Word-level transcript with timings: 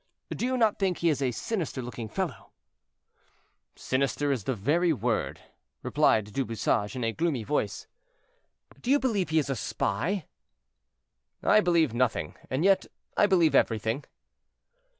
"Do 0.35 0.47
you 0.47 0.57
not 0.57 0.79
think 0.79 0.97
he 0.97 1.09
is 1.09 1.21
a 1.21 1.29
sinister 1.29 1.79
looking 1.79 2.09
fellow?" 2.09 2.53
"Sinister 3.75 4.31
is 4.31 4.45
the 4.45 4.55
very 4.55 4.91
word," 4.91 5.39
replied 5.83 6.33
Du 6.33 6.43
Bouchage, 6.43 6.95
in 6.95 7.03
a 7.03 7.11
gloomy 7.13 7.43
voice. 7.43 7.85
"Do 8.79 8.89
you 8.89 8.97
believe 8.97 9.29
he 9.29 9.37
is 9.37 9.51
a 9.51 9.55
spy?" 9.55 10.25
"I 11.43 11.59
believe 11.59 11.93
nothing, 11.93 12.33
and 12.49 12.65
yet 12.65 12.87
I 13.15 13.27
believe 13.27 13.53
everything." 13.53 14.05